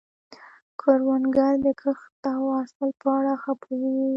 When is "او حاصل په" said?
2.33-3.07